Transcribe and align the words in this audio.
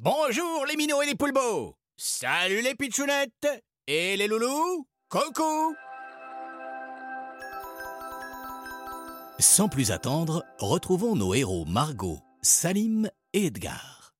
Bonjour 0.00 0.64
les 0.68 0.76
minots 0.76 1.02
et 1.02 1.06
les 1.06 1.16
poulbeaux 1.16 1.74
Salut 1.96 2.60
les 2.62 2.76
pitchounettes 2.76 3.48
Et 3.88 4.16
les 4.16 4.28
loulous 4.28 4.86
Coucou 5.08 5.74
Sans 9.40 9.68
plus 9.68 9.90
attendre, 9.90 10.44
retrouvons 10.60 11.16
nos 11.16 11.34
héros 11.34 11.64
Margot, 11.64 12.20
Salim 12.42 13.10
et 13.32 13.46
Edgar. 13.46 14.14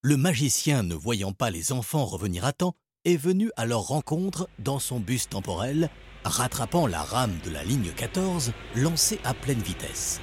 Le 0.00 0.16
magicien, 0.16 0.82
ne 0.82 0.94
voyant 0.94 1.32
pas 1.32 1.50
les 1.50 1.72
enfants 1.72 2.06
revenir 2.06 2.46
à 2.46 2.54
temps, 2.54 2.74
est 3.04 3.18
venu 3.18 3.50
à 3.58 3.66
leur 3.66 3.82
rencontre 3.82 4.48
dans 4.60 4.78
son 4.78 4.98
bus 4.98 5.28
temporel, 5.28 5.90
rattrapant 6.24 6.86
la 6.86 7.02
rame 7.02 7.38
de 7.44 7.50
la 7.50 7.64
ligne 7.64 7.92
14 7.94 8.54
lancée 8.76 9.20
à 9.24 9.34
pleine 9.34 9.60
vitesse. 9.60 10.22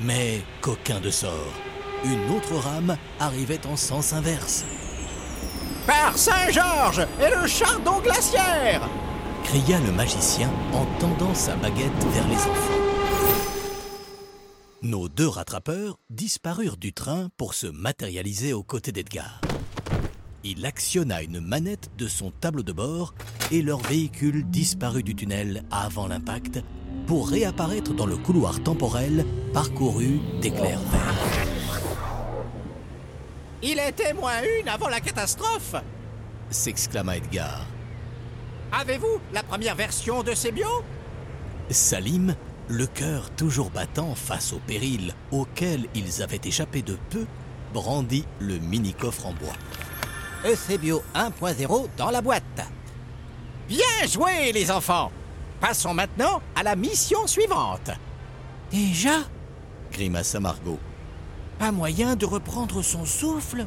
Mais 0.00 0.40
qu'aucun 0.62 0.98
de 0.98 1.10
sort. 1.10 1.52
Une 2.04 2.36
autre 2.36 2.54
rame 2.54 2.96
arrivait 3.18 3.66
en 3.66 3.76
sens 3.76 4.12
inverse. 4.12 4.64
Par 5.86 6.16
Saint-Georges 6.16 7.06
et 7.20 7.34
le 7.34 7.46
chardon 7.46 7.98
glaciaire 8.00 8.88
cria 9.42 9.80
le 9.80 9.92
magicien 9.92 10.50
en 10.74 10.84
tendant 11.00 11.34
sa 11.34 11.56
baguette 11.56 12.04
vers 12.12 12.28
les 12.28 12.36
enfants. 12.36 12.88
Nos 14.82 15.08
deux 15.08 15.26
rattrapeurs 15.26 15.98
disparurent 16.10 16.76
du 16.76 16.92
train 16.92 17.30
pour 17.36 17.54
se 17.54 17.66
matérialiser 17.66 18.52
aux 18.52 18.62
côtés 18.62 18.92
d'Edgar. 18.92 19.40
Il 20.44 20.64
actionna 20.66 21.22
une 21.22 21.40
manette 21.40 21.90
de 21.98 22.06
son 22.06 22.30
tableau 22.30 22.62
de 22.62 22.72
bord 22.72 23.14
et 23.50 23.62
leur 23.62 23.80
véhicule 23.80 24.44
disparut 24.48 25.02
du 25.02 25.16
tunnel 25.16 25.64
avant 25.70 26.06
l'impact 26.06 26.60
pour 27.06 27.28
réapparaître 27.28 27.94
dans 27.94 28.06
le 28.06 28.16
couloir 28.16 28.62
temporel 28.62 29.24
parcouru 29.52 30.20
d'éclairs 30.40 30.78
verts. 30.78 31.47
Il 33.62 33.78
était 33.80 34.14
moins 34.14 34.42
une 34.60 34.68
avant 34.68 34.88
la 34.88 35.00
catastrophe 35.00 35.74
s'exclama 36.50 37.16
Edgar. 37.16 37.66
Avez-vous 38.72 39.20
la 39.32 39.42
première 39.42 39.74
version 39.74 40.22
de 40.22 40.34
ces 40.34 40.52
bios? 40.52 40.84
Salim, 41.70 42.34
le 42.68 42.86
cœur 42.86 43.30
toujours 43.30 43.70
battant 43.70 44.14
face 44.14 44.52
au 44.52 44.58
péril 44.58 45.14
auquel 45.30 45.86
ils 45.94 46.22
avaient 46.22 46.40
échappé 46.42 46.82
de 46.82 46.96
peu, 47.10 47.26
brandit 47.72 48.24
le 48.38 48.58
mini-coffre 48.58 49.26
en 49.26 49.32
bois. 49.32 49.54
Eusebio 50.44 51.02
1.0 51.14 51.88
dans 51.96 52.10
la 52.10 52.22
boîte. 52.22 52.62
Bien 53.68 54.06
joué, 54.06 54.52
les 54.52 54.70
enfants 54.70 55.10
Passons 55.60 55.92
maintenant 55.92 56.40
à 56.54 56.62
la 56.62 56.76
mission 56.76 57.26
suivante. 57.26 57.90
Déjà? 58.70 59.24
Grimaça 59.90 60.38
Margot. 60.38 60.78
Pas 61.58 61.72
moyen 61.72 62.14
de 62.14 62.24
reprendre 62.24 62.82
son 62.82 63.04
souffle? 63.04 63.66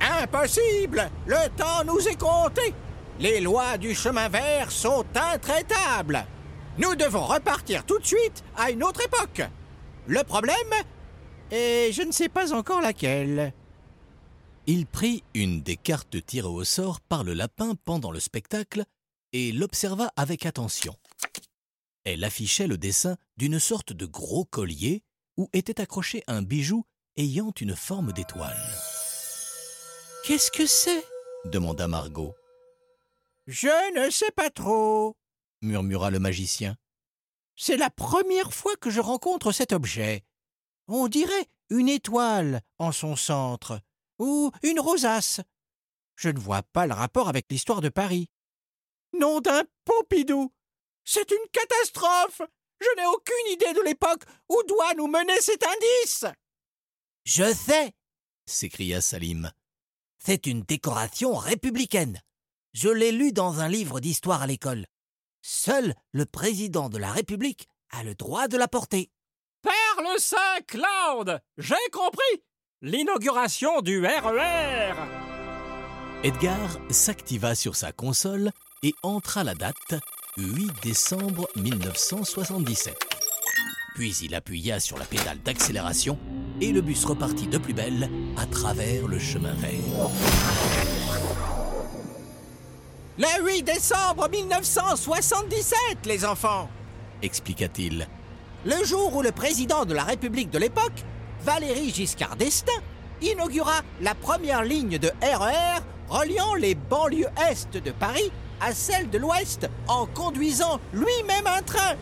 Impossible! 0.00 1.10
Le 1.26 1.48
temps 1.56 1.84
nous 1.86 2.00
est 2.08 2.18
compté! 2.18 2.74
Les 3.20 3.40
lois 3.40 3.78
du 3.78 3.94
chemin 3.94 4.28
vert 4.28 4.72
sont 4.72 5.04
intraitables! 5.14 6.26
Nous 6.78 6.94
devons 6.96 7.24
repartir 7.24 7.84
tout 7.86 7.98
de 7.98 8.06
suite 8.06 8.42
à 8.56 8.70
une 8.70 8.82
autre 8.82 9.04
époque! 9.04 9.42
Le 10.08 10.24
problème 10.24 10.56
est 11.52 11.92
je 11.92 12.02
ne 12.02 12.10
sais 12.10 12.28
pas 12.28 12.52
encore 12.52 12.80
laquelle. 12.80 13.52
Il 14.66 14.86
prit 14.86 15.22
une 15.34 15.62
des 15.62 15.76
cartes 15.76 16.24
tirées 16.24 16.48
au 16.48 16.64
sort 16.64 17.00
par 17.00 17.24
le 17.24 17.34
lapin 17.34 17.74
pendant 17.84 18.10
le 18.10 18.20
spectacle 18.20 18.84
et 19.32 19.52
l'observa 19.52 20.10
avec 20.16 20.46
attention. 20.46 20.96
Elle 22.04 22.24
affichait 22.24 22.66
le 22.66 22.78
dessin 22.78 23.16
d'une 23.36 23.60
sorte 23.60 23.92
de 23.92 24.06
gros 24.06 24.44
collier 24.44 25.02
où 25.36 25.48
était 25.52 25.80
accroché 25.80 26.24
un 26.26 26.42
bijou 26.42 26.84
ayant 27.16 27.52
une 27.60 27.76
forme 27.76 28.12
d'étoile. 28.12 28.56
Qu'est-ce 30.24 30.50
que 30.50 30.66
c'est? 30.66 31.04
demanda 31.44 31.88
Margot. 31.88 32.34
Je 33.46 33.94
ne 33.94 34.08
sais 34.10 34.30
pas 34.30 34.50
trop, 34.50 35.16
murmura 35.60 36.10
le 36.10 36.18
magicien. 36.18 36.76
C'est 37.56 37.76
la 37.76 37.90
première 37.90 38.54
fois 38.54 38.76
que 38.76 38.90
je 38.90 39.00
rencontre 39.00 39.52
cet 39.52 39.72
objet. 39.72 40.24
On 40.88 41.08
dirait 41.08 41.46
une 41.70 41.88
étoile 41.88 42.62
en 42.78 42.92
son 42.92 43.16
centre, 43.16 43.80
ou 44.18 44.50
une 44.62 44.80
rosace. 44.80 45.40
Je 46.16 46.28
ne 46.28 46.38
vois 46.38 46.62
pas 46.62 46.86
le 46.86 46.94
rapport 46.94 47.28
avec 47.28 47.46
l'histoire 47.50 47.80
de 47.80 47.88
Paris. 47.88 48.30
Nom 49.18 49.40
d'un 49.40 49.64
Pompidou 49.84 50.52
C'est 51.04 51.30
une 51.30 51.50
catastrophe 51.52 52.42
Je 52.80 52.88
n'ai 52.96 53.06
aucune 53.06 53.52
idée 53.52 53.72
de 53.74 53.82
l'époque 53.82 54.22
où 54.48 54.62
doit 54.68 54.94
nous 54.94 55.08
mener 55.08 55.38
cet 55.40 55.64
indice 55.66 56.26
Je 57.24 57.52
sais 57.54 57.92
s'écria 58.46 59.00
Salim. 59.00 59.50
C'est 60.18 60.46
une 60.46 60.62
décoration 60.62 61.34
républicaine. 61.34 62.20
Je 62.72 62.88
l'ai 62.88 63.12
lu 63.12 63.32
dans 63.32 63.60
un 63.60 63.68
livre 63.68 64.00
d'histoire 64.00 64.42
à 64.42 64.46
l'école. 64.46 64.86
Seul 65.42 65.94
le 66.12 66.26
président 66.26 66.88
de 66.88 66.98
la 66.98 67.12
République 67.12 67.68
a 67.90 68.02
le 68.02 68.14
droit 68.14 68.48
de 68.48 68.56
la 68.56 68.68
porter. 68.68 69.10
Par 69.62 70.02
le 70.02 70.18
Saint-Claude 70.18 71.40
J'ai 71.58 71.74
compris 71.92 72.44
L'inauguration 72.80 73.80
du 73.80 74.04
RER 74.04 74.94
Edgar 76.24 76.78
s'activa 76.90 77.54
sur 77.54 77.76
sa 77.76 77.92
console 77.92 78.50
et 78.82 78.94
entra 79.02 79.44
la 79.44 79.54
date 79.54 79.94
8 80.36 80.70
décembre 80.82 81.48
1977. 81.56 83.11
Puis 83.94 84.16
il 84.22 84.34
appuya 84.34 84.80
sur 84.80 84.98
la 84.98 85.04
pédale 85.04 85.38
d'accélération 85.44 86.18
et 86.60 86.72
le 86.72 86.80
bus 86.80 87.04
repartit 87.04 87.46
de 87.46 87.58
plus 87.58 87.74
belle 87.74 88.10
à 88.36 88.46
travers 88.46 89.06
le 89.06 89.18
chemin 89.18 89.52
vert. 89.54 90.10
Le 93.18 93.44
8 93.44 93.62
décembre 93.62 94.28
1977, 94.30 96.06
les 96.06 96.24
enfants 96.24 96.68
expliqua-t-il. 97.22 98.08
Le 98.64 98.84
jour 98.84 99.16
où 99.16 99.22
le 99.22 99.32
président 99.32 99.84
de 99.84 99.94
la 99.94 100.04
République 100.04 100.50
de 100.50 100.58
l'époque, 100.58 101.04
Valéry 101.44 101.92
Giscard 101.92 102.36
d'Estaing, 102.36 102.72
inaugura 103.20 103.82
la 104.00 104.14
première 104.14 104.64
ligne 104.64 104.98
de 104.98 105.10
RER 105.22 105.82
reliant 106.08 106.54
les 106.54 106.74
banlieues 106.74 107.28
est 107.48 107.76
de 107.76 107.90
Paris 107.90 108.30
à 108.60 108.72
celles 108.72 109.10
de 109.10 109.18
l'ouest 109.18 109.68
en 109.88 110.06
conduisant 110.06 110.78
lui-même 110.92 111.46
un 111.46 111.62
train. 111.62 111.94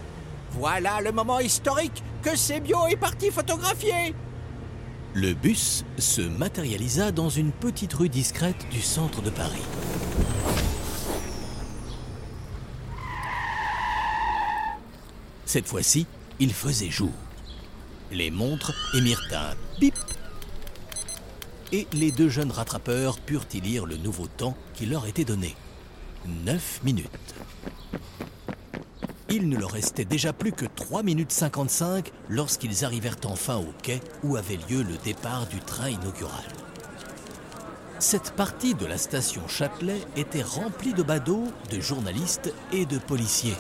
Voilà 0.52 1.00
le 1.00 1.12
moment 1.12 1.40
historique 1.40 2.02
que 2.22 2.36
Sébio 2.36 2.86
est 2.88 2.96
parti 2.96 3.30
photographier. 3.30 4.14
Le 5.14 5.32
bus 5.32 5.84
se 5.98 6.20
matérialisa 6.22 7.12
dans 7.12 7.28
une 7.28 7.52
petite 7.52 7.92
rue 7.94 8.08
discrète 8.08 8.68
du 8.70 8.80
centre 8.80 9.22
de 9.22 9.30
Paris. 9.30 9.62
Cette 15.46 15.66
fois-ci, 15.66 16.06
il 16.38 16.52
faisait 16.52 16.90
jour. 16.90 17.12
Les 18.12 18.30
montres 18.30 18.72
émirent 18.94 19.22
un 19.32 19.54
bip 19.80 19.94
et 21.72 21.86
les 21.92 22.12
deux 22.12 22.28
jeunes 22.28 22.50
rattrapeurs 22.50 23.18
purent 23.18 23.46
y 23.52 23.60
lire 23.60 23.86
le 23.86 23.96
nouveau 23.96 24.26
temps 24.26 24.56
qui 24.74 24.86
leur 24.86 25.06
était 25.06 25.24
donné. 25.24 25.56
Neuf 26.44 26.80
minutes. 26.84 27.34
Il 29.32 29.48
ne 29.48 29.56
leur 29.56 29.70
restait 29.70 30.04
déjà 30.04 30.32
plus 30.32 30.50
que 30.50 30.66
3 30.66 31.04
minutes 31.04 31.30
55 31.30 32.10
lorsqu'ils 32.28 32.84
arrivèrent 32.84 33.16
enfin 33.26 33.58
au 33.58 33.72
quai 33.80 34.00
où 34.24 34.34
avait 34.34 34.58
lieu 34.68 34.82
le 34.82 34.96
départ 35.04 35.46
du 35.46 35.60
train 35.60 35.88
inaugural. 35.88 36.44
Cette 38.00 38.32
partie 38.32 38.74
de 38.74 38.86
la 38.86 38.98
station 38.98 39.46
Châtelet 39.46 40.00
était 40.16 40.42
remplie 40.42 40.94
de 40.94 41.04
badauds, 41.04 41.46
de 41.70 41.80
journalistes 41.80 42.52
et 42.72 42.86
de 42.86 42.98
policiers. 42.98 43.56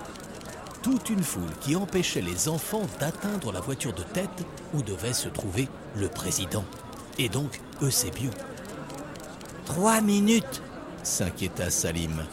Toute 0.82 1.08
une 1.08 1.22
foule 1.22 1.54
qui 1.60 1.76
empêchait 1.76 2.22
les 2.22 2.48
enfants 2.48 2.86
d'atteindre 2.98 3.52
la 3.52 3.60
voiture 3.60 3.92
de 3.92 4.02
tête 4.02 4.44
où 4.74 4.82
devait 4.82 5.12
se 5.12 5.28
trouver 5.28 5.68
le 5.94 6.08
président. 6.08 6.64
Et 7.18 7.28
donc 7.28 7.60
Eusebio. 7.80 8.30
Trois 9.66 10.00
minutes 10.00 10.62
s'inquiéta 11.04 11.70
Salim. 11.70 12.24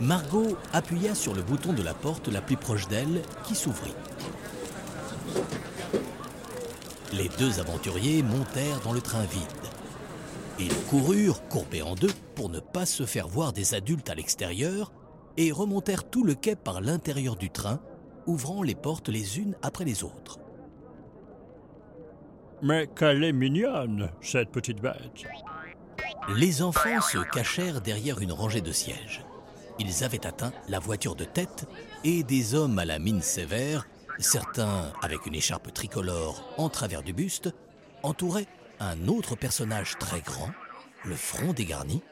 Margot 0.00 0.56
appuya 0.72 1.14
sur 1.14 1.34
le 1.34 1.42
bouton 1.42 1.72
de 1.72 1.82
la 1.82 1.94
porte 1.94 2.28
la 2.28 2.40
plus 2.40 2.56
proche 2.56 2.88
d'elle 2.88 3.22
qui 3.44 3.54
s'ouvrit. 3.54 3.94
Les 7.12 7.28
deux 7.38 7.60
aventuriers 7.60 8.22
montèrent 8.22 8.80
dans 8.80 8.92
le 8.92 9.00
train 9.00 9.24
vide. 9.24 9.42
Ils 10.58 10.74
coururent, 10.88 11.46
courbés 11.48 11.82
en 11.82 11.94
deux, 11.94 12.12
pour 12.34 12.48
ne 12.48 12.60
pas 12.60 12.86
se 12.86 13.04
faire 13.04 13.28
voir 13.28 13.52
des 13.52 13.74
adultes 13.74 14.10
à 14.10 14.14
l'extérieur, 14.14 14.92
et 15.36 15.52
remontèrent 15.52 16.08
tout 16.08 16.24
le 16.24 16.34
quai 16.34 16.56
par 16.56 16.80
l'intérieur 16.80 17.36
du 17.36 17.50
train, 17.50 17.80
ouvrant 18.26 18.62
les 18.62 18.74
portes 18.74 19.08
les 19.08 19.38
unes 19.38 19.56
après 19.62 19.84
les 19.84 20.04
autres. 20.04 20.38
Mais 22.62 22.86
qu'elle 22.86 23.24
est 23.24 23.32
mignonne, 23.32 24.10
cette 24.20 24.50
petite 24.50 24.80
bête. 24.80 25.24
Les 26.36 26.62
enfants 26.62 27.00
se 27.00 27.18
cachèrent 27.18 27.80
derrière 27.80 28.20
une 28.20 28.32
rangée 28.32 28.60
de 28.60 28.72
sièges. 28.72 29.24
Ils 29.78 30.04
avaient 30.04 30.26
atteint 30.26 30.52
la 30.68 30.78
voiture 30.78 31.14
de 31.14 31.24
tête 31.24 31.66
et 32.04 32.22
des 32.22 32.54
hommes 32.54 32.78
à 32.78 32.84
la 32.84 32.98
mine 32.98 33.22
sévère, 33.22 33.86
certains 34.18 34.92
avec 35.02 35.26
une 35.26 35.34
écharpe 35.34 35.72
tricolore 35.72 36.44
en 36.58 36.68
travers 36.68 37.02
du 37.02 37.12
buste, 37.12 37.50
entouraient 38.02 38.48
un 38.80 39.08
autre 39.08 39.36
personnage 39.36 39.96
très 39.98 40.20
grand, 40.20 40.50
le 41.04 41.14
front 41.14 41.52
dégarni, 41.52 42.02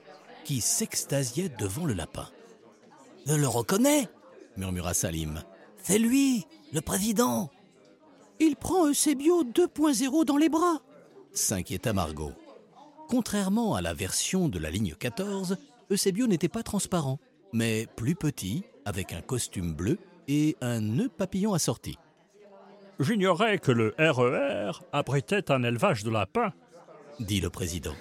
qui 0.44 0.60
s'extasiait 0.60 1.48
devant 1.48 1.84
le 1.84 1.94
lapin. 1.94 2.28
Je 3.26 3.34
le 3.34 3.48
reconnais, 3.48 4.08
murmura 4.56 4.94
Salim. 4.94 5.42
c'est 5.82 5.98
lui, 5.98 6.46
le 6.72 6.80
président. 6.80 7.50
Il 8.38 8.56
prend 8.56 8.88
Eusebio 8.88 9.44
2.0 9.44 10.24
dans 10.24 10.36
les 10.38 10.48
bras. 10.48 10.80
s'inquiéta 11.32 11.92
Margot. 11.92 12.32
Contrairement 13.08 13.74
à 13.74 13.82
la 13.82 13.92
version 13.92 14.48
de 14.48 14.58
la 14.58 14.70
ligne 14.70 14.94
14, 14.98 15.58
Eusebio 15.90 16.26
n'était 16.26 16.48
pas 16.48 16.62
transparent, 16.62 17.18
mais 17.52 17.86
plus 17.96 18.14
petit, 18.14 18.64
avec 18.84 19.12
un 19.12 19.20
costume 19.20 19.74
bleu 19.74 19.98
et 20.28 20.56
un 20.60 20.80
nœud 20.80 21.08
papillon 21.08 21.54
assorti. 21.54 21.98
J'ignorais 22.98 23.58
que 23.58 23.72
le 23.72 23.94
RER 23.98 24.72
abritait 24.92 25.50
un 25.50 25.62
élevage 25.62 26.04
de 26.04 26.10
lapins. 26.10 26.52
dit 27.18 27.40
le 27.40 27.50
président. 27.50 27.94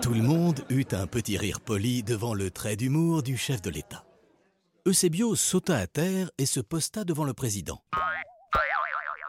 Tout 0.00 0.12
le 0.14 0.22
monde 0.22 0.64
eut 0.70 0.86
un 0.92 1.06
petit 1.06 1.38
rire 1.38 1.60
poli 1.60 2.02
devant 2.02 2.34
le 2.34 2.50
trait 2.50 2.76
d'humour 2.76 3.22
du 3.22 3.36
chef 3.36 3.62
de 3.62 3.70
l'État. 3.70 4.04
Eusebio 4.86 5.36
sauta 5.36 5.76
à 5.76 5.86
terre 5.86 6.30
et 6.38 6.46
se 6.46 6.58
posta 6.58 7.04
devant 7.04 7.24
le 7.24 7.34
président. 7.34 7.80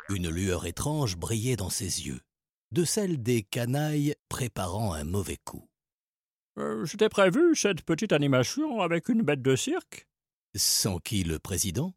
Une 0.10 0.30
lueur 0.30 0.66
étrange 0.66 1.16
brillait 1.16 1.56
dans 1.56 1.70
ses 1.70 2.08
yeux, 2.08 2.22
de 2.72 2.84
celle 2.84 3.22
des 3.22 3.44
canailles 3.44 4.16
préparant 4.30 4.94
un 4.94 5.04
mauvais 5.04 5.38
coup. 5.38 5.70
Euh, 6.58 6.86
J'étais 6.86 7.10
prévu 7.10 7.56
cette 7.56 7.82
petite 7.82 8.14
animation 8.14 8.82
avec 8.82 9.10
une 9.10 9.22
bête 9.24 9.42
de 9.42 9.56
cirque. 9.56 10.08
Sans 10.56 11.00
qui 11.00 11.24
le 11.24 11.40
président? 11.40 11.94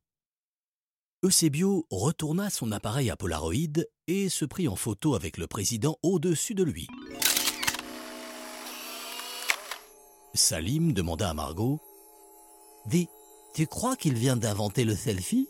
Eusebio 1.22 1.86
retourna 1.90 2.50
son 2.50 2.72
appareil 2.72 3.10
à 3.10 3.16
Polaroid 3.16 3.84
et 4.06 4.28
se 4.28 4.44
prit 4.44 4.68
en 4.68 4.76
photo 4.76 5.14
avec 5.14 5.38
le 5.38 5.46
président 5.46 5.98
au-dessus 6.02 6.54
de 6.54 6.62
lui. 6.62 6.86
Salim 10.34 10.92
demanda 10.92 11.30
à 11.30 11.34
Margot 11.34 11.80
Dis, 12.86 13.08
tu 13.54 13.66
crois 13.66 13.96
qu'il 13.96 14.14
vient 14.14 14.36
d'inventer 14.36 14.84
le 14.84 14.94
selfie? 14.94 15.48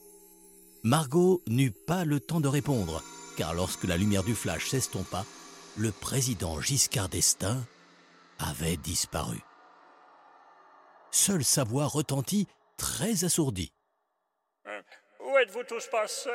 Margot 0.82 1.42
n'eut 1.48 1.72
pas 1.72 2.04
le 2.04 2.20
temps 2.20 2.40
de 2.40 2.48
répondre, 2.48 3.02
car 3.36 3.52
lorsque 3.52 3.84
la 3.84 3.96
lumière 3.96 4.22
du 4.22 4.34
flash 4.34 4.68
s'estompa, 4.68 5.24
le 5.76 5.90
président 5.90 6.60
Giscard 6.60 7.08
d'Estaing 7.08 7.60
avait 8.38 8.76
disparu. 8.76 9.40
Seule 11.10 11.44
sa 11.44 11.64
voix 11.64 11.86
retentit, 11.86 12.46
très 12.76 13.24
assourdie. 13.24 13.72
Où 15.20 15.38
êtes-vous 15.38 15.64
tous 15.64 15.86
passés? 15.90 16.30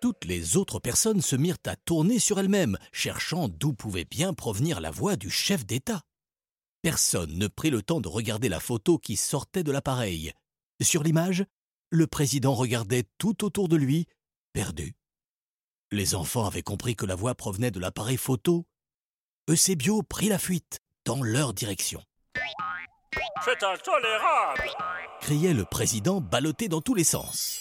Toutes 0.00 0.24
les 0.26 0.56
autres 0.56 0.78
personnes 0.78 1.22
se 1.22 1.34
mirent 1.34 1.58
à 1.66 1.74
tourner 1.74 2.18
sur 2.18 2.38
elles-mêmes, 2.38 2.78
cherchant 2.92 3.48
d'où 3.48 3.72
pouvait 3.72 4.04
bien 4.04 4.32
provenir 4.32 4.80
la 4.80 4.90
voix 4.90 5.16
du 5.16 5.30
chef 5.30 5.66
d'État. 5.66 6.02
Personne 6.82 7.36
ne 7.36 7.48
prit 7.48 7.70
le 7.70 7.82
temps 7.82 8.00
de 8.00 8.08
regarder 8.08 8.48
la 8.48 8.60
photo 8.60 8.98
qui 8.98 9.16
sortait 9.16 9.64
de 9.64 9.72
l'appareil. 9.72 10.32
Sur 10.80 11.02
l'image, 11.02 11.44
le 11.90 12.06
président 12.06 12.54
regardait 12.54 13.04
tout 13.18 13.44
autour 13.44 13.68
de 13.68 13.76
lui, 13.76 14.06
perdu. 14.52 14.94
Les 15.90 16.14
enfants 16.14 16.46
avaient 16.46 16.62
compris 16.62 16.94
que 16.94 17.06
la 17.06 17.16
voix 17.16 17.34
provenait 17.34 17.70
de 17.70 17.80
l'appareil 17.80 18.16
photo. 18.16 18.66
Eusebio 19.48 20.02
prit 20.02 20.28
la 20.28 20.38
fuite 20.38 20.78
dans 21.06 21.22
leur 21.22 21.54
direction. 21.54 22.02
C'est 23.44 23.62
intolérable 23.62 24.70
Criait 25.22 25.54
le 25.54 25.64
président 25.64 26.20
ballotté 26.20 26.68
dans 26.68 26.82
tous 26.82 26.94
les 26.94 27.04
sens. 27.04 27.58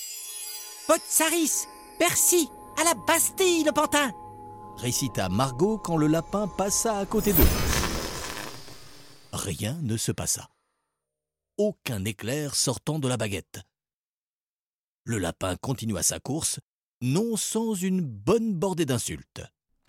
Potsaris, 0.86 1.66
Bercy, 1.98 2.50
à 2.78 2.84
la 2.84 2.94
Bastille, 2.94 3.64
le 3.64 3.72
pantin 3.72 4.12
récita 4.78 5.30
Margot 5.30 5.78
quand 5.78 5.98
le 5.98 6.08
lapin 6.08 6.48
passa 6.48 7.00
à 7.00 7.06
côté 7.06 7.34
d'eux. 7.34 7.44
Rien 9.34 9.80
ne 9.82 9.98
se 9.98 10.12
passa. 10.12 10.50
Aucun 11.58 12.06
éclair 12.06 12.54
sortant 12.54 13.00
de 13.00 13.08
la 13.08 13.18
baguette. 13.18 13.62
Le 15.04 15.18
lapin 15.18 15.56
continua 15.56 16.04
sa 16.04 16.20
course, 16.20 16.60
non 17.02 17.38
sans 17.38 17.74
une 17.74 18.02
bonne 18.02 18.54
bordée 18.54 18.86
d'insultes. 18.86 19.42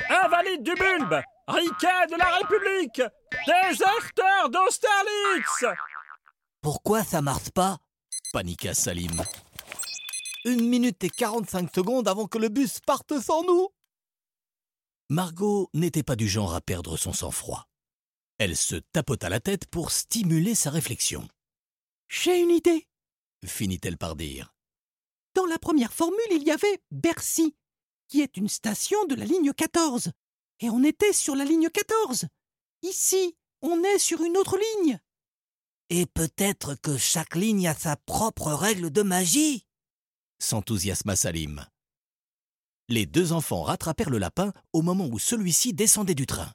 Invalide 0.08 0.62
du 0.62 0.74
bulbe 0.74 1.20
Riquet 1.46 2.06
de 2.10 2.16
la 2.16 2.36
République 2.36 3.02
Déserteur 3.46 4.48
d'Austerlitz 4.50 5.76
Pourquoi 6.62 7.04
ça 7.04 7.20
marche 7.20 7.50
pas? 7.50 7.78
Paniqua 8.32 8.74
Salim. 8.74 9.22
Une 10.44 10.68
minute 10.68 11.02
et 11.04 11.10
45 11.10 11.74
secondes 11.74 12.08
avant 12.08 12.26
que 12.26 12.38
le 12.38 12.48
bus 12.48 12.80
parte 12.80 13.18
sans 13.20 13.42
nous 13.44 13.68
Margot 15.10 15.70
n'était 15.74 16.02
pas 16.02 16.16
du 16.16 16.28
genre 16.28 16.54
à 16.54 16.60
perdre 16.60 16.96
son 16.96 17.12
sang-froid. 17.12 17.66
Elle 18.38 18.56
se 18.56 18.76
tapota 18.76 19.28
la 19.28 19.40
tête 19.40 19.66
pour 19.66 19.90
stimuler 19.90 20.54
sa 20.54 20.70
réflexion. 20.70 21.26
J'ai 22.08 22.40
une 22.40 22.50
idée. 22.50 22.86
Finit-elle 23.44 23.98
par 23.98 24.16
dire. 24.16 24.54
Dans 25.34 25.46
la 25.46 25.58
première 25.58 25.92
formule, 25.92 26.18
il 26.30 26.42
y 26.42 26.50
avait 26.50 26.80
Bercy, 26.90 27.56
qui 28.08 28.20
est 28.20 28.36
une 28.36 28.48
station 28.48 29.04
de 29.06 29.14
la 29.14 29.24
ligne 29.24 29.52
14. 29.52 30.10
Et 30.60 30.70
on 30.70 30.82
était 30.82 31.12
sur 31.12 31.36
la 31.36 31.44
ligne 31.44 31.68
14. 31.68 32.26
Ici, 32.82 33.36
on 33.62 33.82
est 33.84 33.98
sur 33.98 34.22
une 34.22 34.36
autre 34.36 34.58
ligne. 34.58 34.98
Et 35.90 36.06
peut-être 36.06 36.74
que 36.74 36.96
chaque 36.96 37.34
ligne 37.36 37.68
a 37.68 37.74
sa 37.74 37.96
propre 37.96 38.52
règle 38.52 38.90
de 38.90 39.02
magie 39.02 39.64
s'enthousiasma 40.38 41.16
Salim. 41.16 41.66
Les 42.88 43.06
deux 43.06 43.32
enfants 43.32 43.62
rattrapèrent 43.62 44.10
le 44.10 44.18
lapin 44.18 44.52
au 44.72 44.82
moment 44.82 45.06
où 45.06 45.18
celui-ci 45.18 45.74
descendait 45.74 46.14
du 46.14 46.26
train. 46.26 46.52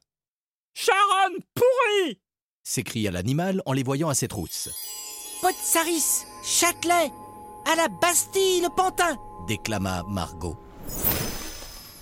Charonne 0.73 1.39
pourrie 1.53 2.19
s'écria 2.63 3.11
l'animal 3.11 3.61
en 3.65 3.73
les 3.73 3.83
voyant 3.83 4.09
à 4.09 4.15
ses 4.15 4.29
trousses. 4.29 4.69
Potsaris, 5.41 6.23
Châtelet, 6.43 7.11
à 7.65 7.75
la 7.75 7.89
Bastille, 7.89 8.61
le 8.61 8.69
pantin 8.69 9.17
déclama 9.47 10.03
Margot. 10.07 10.57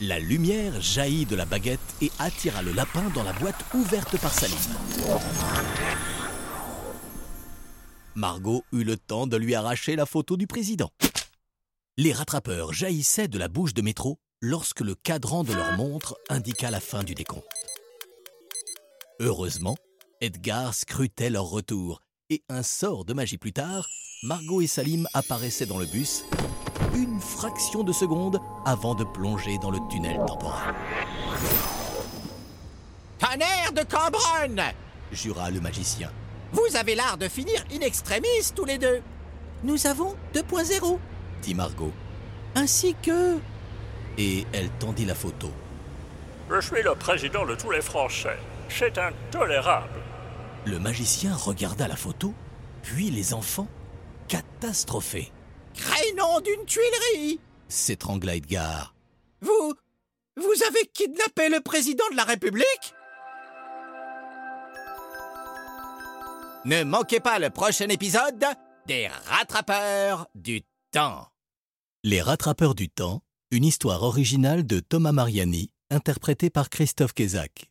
La 0.04 0.18
lumière 0.18 0.82
jaillit 0.82 1.28
de 1.28 1.36
la 1.36 1.46
baguette 1.46 1.80
et 2.02 2.12
attira 2.18 2.64
le 2.64 2.72
lapin 2.72 3.08
dans 3.14 3.22
la 3.22 3.34
boîte 3.34 3.64
ouverte 3.76 4.20
par 4.20 4.34
Salim. 4.34 4.58
Margot 8.16 8.64
eut 8.72 8.84
le 8.84 8.98
temps 8.98 9.28
de 9.28 9.38
lui 9.38 9.54
arracher 9.54 9.96
la 9.96 10.08
photo 10.08 10.38
du 10.38 10.48
président. 10.48 10.90
Les 11.98 12.14
rattrapeurs 12.14 12.74
jaillissaient 12.74 13.28
de 13.28 13.38
la 13.38 13.48
bouche 13.48 13.76
de 13.76 13.84
métro 13.84 14.18
lorsque 14.42 14.80
le 14.80 14.96
cadran 14.96 15.44
de 15.44 15.54
leur 15.54 15.78
montre 15.78 16.18
indiqua 16.30 16.72
la 16.72 16.80
fin 16.80 17.04
du 17.04 17.14
décompte. 17.14 17.46
Heureusement, 19.20 19.78
Edgar 20.20 20.74
scrutait 20.74 21.30
leur 21.30 21.46
retour 21.46 22.02
et 22.32 22.42
un 22.50 22.64
sort 22.64 23.06
de 23.06 23.14
magie 23.14 23.38
plus 23.38 23.54
tard, 23.54 23.88
Margot 24.24 24.62
et 24.62 24.68
Salim 24.68 25.08
apparaissaient 25.14 25.68
dans 25.68 25.78
le 25.78 25.86
bus 25.86 26.24
une 26.94 27.20
fraction 27.20 27.84
de 27.84 27.92
seconde 27.92 28.40
avant 28.66 28.96
de 28.96 29.04
plonger 29.04 29.58
dans 29.58 29.72
le 29.72 29.80
tunnel 29.90 30.18
temporel. 30.28 30.74
Tonnerre 33.20 33.72
de 33.74 33.84
Cambronne 33.84 34.62
Jura 35.12 35.52
le 35.52 35.60
magicien. 35.62 36.10
Vous 36.52 36.76
avez 36.76 36.96
l'art 36.96 37.18
de 37.18 37.28
finir 37.28 37.64
in 37.72 37.82
extremis 37.82 38.52
tous 38.56 38.66
les 38.66 38.78
deux 38.78 39.02
Nous 39.64 39.88
avons 39.88 40.16
2.0, 40.34 40.98
dit 41.42 41.56
Margot. 41.56 41.92
ainsi 42.56 42.96
que... 43.02 43.38
Et 44.18 44.46
elle 44.52 44.70
tendit 44.72 45.06
la 45.06 45.16
photo. 45.16 45.50
Je 46.50 46.60
suis 46.60 46.84
le 46.84 46.96
président 46.96 47.46
de 47.46 47.56
tous 47.56 47.72
les 47.72 47.82
Français. 47.82 48.38
C'est 48.68 48.98
intolérable. 48.98 50.02
Le 50.66 50.80
magicien 50.80 51.34
regarda 51.34 51.88
la 51.88 51.96
photo, 51.96 52.34
puis 52.84 53.10
les 53.10 53.34
enfants, 53.34 53.68
catastrophés. 54.28 55.32
Crénom 55.82 56.40
d'une 56.42 56.64
tuilerie 56.66 57.40
S'étrangla 57.68 58.36
Edgar. 58.36 58.94
Vous. 59.42 59.74
Vous 60.38 60.64
avez 60.68 60.86
kidnappé 60.94 61.50
le 61.50 61.60
président 61.60 62.04
de 62.12 62.16
la 62.16 62.24
République 62.24 62.94
Ne 66.66 66.84
manquez 66.84 67.20
pas 67.20 67.40
le 67.40 67.50
prochain 67.50 67.90
épisode 67.90 68.46
des 68.88 69.08
Rattrapeurs 69.26 70.28
du 70.36 70.62
Temps. 70.92 71.28
Les 72.04 72.22
Rattrapeurs 72.22 72.76
du 72.76 72.88
Temps, 72.88 73.22
une 73.50 73.66
histoire 73.66 74.04
originale 74.04 74.66
de 74.66 74.80
Thomas 74.80 75.12
Mariani, 75.12 75.72
interprétée 75.90 76.52
par 76.52 76.70
Christophe 76.70 77.14
Kézac. 77.14 77.70